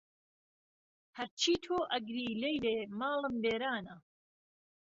ههرچی 1.17 1.53
تۆ 1.63 1.77
ئهگری 1.91 2.27
لهیلێ، 2.41 2.77
ماڵم 2.99 3.35
وێرانه 3.43 3.95